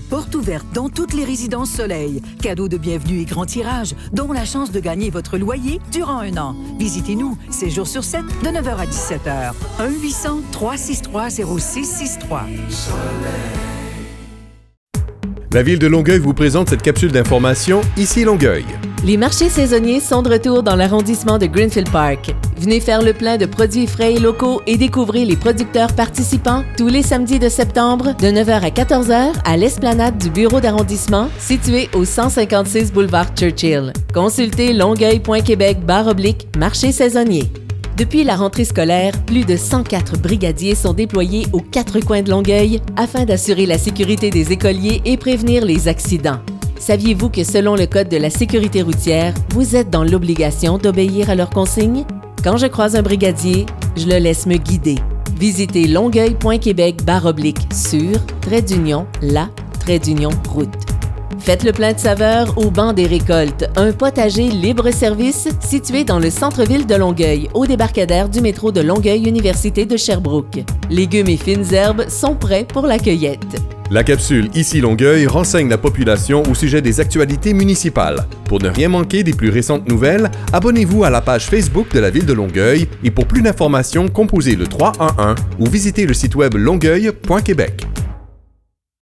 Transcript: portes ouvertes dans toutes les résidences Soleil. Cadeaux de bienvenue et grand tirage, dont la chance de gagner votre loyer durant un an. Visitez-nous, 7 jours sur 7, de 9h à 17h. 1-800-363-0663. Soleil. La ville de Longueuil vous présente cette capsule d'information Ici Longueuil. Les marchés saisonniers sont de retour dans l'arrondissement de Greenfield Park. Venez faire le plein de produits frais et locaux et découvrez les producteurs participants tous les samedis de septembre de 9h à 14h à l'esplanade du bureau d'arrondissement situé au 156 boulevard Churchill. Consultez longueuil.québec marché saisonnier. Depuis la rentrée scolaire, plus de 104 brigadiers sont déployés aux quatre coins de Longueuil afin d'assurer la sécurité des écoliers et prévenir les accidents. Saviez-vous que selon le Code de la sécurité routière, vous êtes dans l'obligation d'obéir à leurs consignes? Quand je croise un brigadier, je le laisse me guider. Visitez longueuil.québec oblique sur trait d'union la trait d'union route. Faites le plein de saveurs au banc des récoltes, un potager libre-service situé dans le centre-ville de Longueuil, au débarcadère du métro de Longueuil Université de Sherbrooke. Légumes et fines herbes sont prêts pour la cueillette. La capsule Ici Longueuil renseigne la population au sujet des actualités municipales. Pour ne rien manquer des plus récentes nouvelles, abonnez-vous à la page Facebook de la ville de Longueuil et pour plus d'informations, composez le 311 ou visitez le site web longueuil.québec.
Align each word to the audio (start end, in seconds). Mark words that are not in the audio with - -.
portes 0.00 0.34
ouvertes 0.34 0.66
dans 0.72 0.88
toutes 0.88 1.12
les 1.14 1.24
résidences 1.24 1.70
Soleil. 1.70 2.22
Cadeaux 2.42 2.68
de 2.68 2.76
bienvenue 2.76 3.20
et 3.20 3.24
grand 3.24 3.46
tirage, 3.46 3.94
dont 4.12 4.32
la 4.32 4.44
chance 4.44 4.70
de 4.72 4.80
gagner 4.80 5.10
votre 5.10 5.38
loyer 5.38 5.80
durant 5.92 6.18
un 6.18 6.36
an. 6.36 6.54
Visitez-nous, 6.78 7.36
7 7.50 7.70
jours 7.70 7.88
sur 7.88 8.04
7, 8.04 8.22
de 8.42 8.48
9h 8.48 8.76
à 8.76 8.86
17h. 8.86 9.52
1-800-363-0663. 10.52 12.10
Soleil. 12.68 13.20
La 15.54 15.62
ville 15.62 15.78
de 15.78 15.86
Longueuil 15.86 16.18
vous 16.18 16.34
présente 16.34 16.68
cette 16.70 16.82
capsule 16.82 17.12
d'information 17.12 17.80
Ici 17.96 18.24
Longueuil. 18.24 18.64
Les 19.04 19.16
marchés 19.16 19.48
saisonniers 19.48 20.00
sont 20.00 20.20
de 20.20 20.28
retour 20.32 20.64
dans 20.64 20.74
l'arrondissement 20.74 21.38
de 21.38 21.46
Greenfield 21.46 21.88
Park. 21.90 22.34
Venez 22.58 22.80
faire 22.80 23.02
le 23.02 23.12
plein 23.12 23.36
de 23.36 23.46
produits 23.46 23.86
frais 23.86 24.14
et 24.14 24.18
locaux 24.18 24.62
et 24.66 24.76
découvrez 24.76 25.24
les 25.24 25.36
producteurs 25.36 25.92
participants 25.94 26.64
tous 26.76 26.88
les 26.88 27.04
samedis 27.04 27.38
de 27.38 27.48
septembre 27.48 28.16
de 28.20 28.26
9h 28.26 28.50
à 28.50 28.68
14h 28.70 29.32
à 29.44 29.56
l'esplanade 29.56 30.18
du 30.18 30.28
bureau 30.28 30.58
d'arrondissement 30.60 31.28
situé 31.38 31.88
au 31.94 32.04
156 32.04 32.92
boulevard 32.92 33.26
Churchill. 33.36 33.92
Consultez 34.12 34.72
longueuil.québec 34.72 35.78
marché 36.58 36.90
saisonnier. 36.90 37.44
Depuis 37.96 38.24
la 38.24 38.34
rentrée 38.34 38.64
scolaire, 38.64 39.12
plus 39.24 39.44
de 39.44 39.56
104 39.56 40.18
brigadiers 40.18 40.74
sont 40.74 40.94
déployés 40.94 41.46
aux 41.52 41.60
quatre 41.60 42.00
coins 42.00 42.22
de 42.22 42.30
Longueuil 42.30 42.80
afin 42.96 43.24
d'assurer 43.24 43.66
la 43.66 43.78
sécurité 43.78 44.30
des 44.30 44.50
écoliers 44.50 45.00
et 45.04 45.16
prévenir 45.16 45.64
les 45.64 45.86
accidents. 45.86 46.40
Saviez-vous 46.80 47.28
que 47.30 47.44
selon 47.44 47.76
le 47.76 47.86
Code 47.86 48.08
de 48.08 48.16
la 48.16 48.30
sécurité 48.30 48.82
routière, 48.82 49.32
vous 49.52 49.76
êtes 49.76 49.90
dans 49.90 50.02
l'obligation 50.02 50.76
d'obéir 50.76 51.30
à 51.30 51.36
leurs 51.36 51.50
consignes? 51.50 52.04
Quand 52.42 52.56
je 52.56 52.66
croise 52.66 52.96
un 52.96 53.02
brigadier, 53.02 53.64
je 53.96 54.06
le 54.08 54.16
laisse 54.18 54.46
me 54.46 54.56
guider. 54.56 54.96
Visitez 55.38 55.86
longueuil.québec 55.86 56.96
oblique 57.24 57.60
sur 57.72 58.16
trait 58.40 58.60
d'union 58.62 59.06
la 59.22 59.48
trait 59.78 60.00
d'union 60.00 60.30
route. 60.52 60.74
Faites 61.44 61.62
le 61.62 61.72
plein 61.72 61.92
de 61.92 61.98
saveurs 62.00 62.56
au 62.56 62.70
banc 62.70 62.94
des 62.94 63.06
récoltes, 63.06 63.68
un 63.76 63.92
potager 63.92 64.44
libre-service 64.44 65.48
situé 65.60 66.02
dans 66.02 66.18
le 66.18 66.30
centre-ville 66.30 66.86
de 66.86 66.94
Longueuil, 66.94 67.50
au 67.52 67.66
débarcadère 67.66 68.30
du 68.30 68.40
métro 68.40 68.72
de 68.72 68.80
Longueuil 68.80 69.28
Université 69.28 69.84
de 69.84 69.98
Sherbrooke. 69.98 70.64
Légumes 70.88 71.28
et 71.28 71.36
fines 71.36 71.74
herbes 71.74 72.08
sont 72.08 72.34
prêts 72.34 72.64
pour 72.64 72.86
la 72.86 72.98
cueillette. 72.98 73.60
La 73.90 74.02
capsule 74.04 74.48
Ici 74.54 74.80
Longueuil 74.80 75.26
renseigne 75.26 75.68
la 75.68 75.76
population 75.76 76.42
au 76.50 76.54
sujet 76.54 76.80
des 76.80 76.98
actualités 76.98 77.52
municipales. 77.52 78.24
Pour 78.46 78.62
ne 78.62 78.70
rien 78.70 78.88
manquer 78.88 79.22
des 79.22 79.34
plus 79.34 79.50
récentes 79.50 79.86
nouvelles, 79.86 80.30
abonnez-vous 80.54 81.04
à 81.04 81.10
la 81.10 81.20
page 81.20 81.44
Facebook 81.48 81.92
de 81.92 82.00
la 82.00 82.08
ville 82.08 82.24
de 82.24 82.32
Longueuil 82.32 82.88
et 83.04 83.10
pour 83.10 83.26
plus 83.26 83.42
d'informations, 83.42 84.08
composez 84.08 84.56
le 84.56 84.66
311 84.66 85.34
ou 85.60 85.66
visitez 85.66 86.06
le 86.06 86.14
site 86.14 86.36
web 86.36 86.54
longueuil.québec. 86.54 87.84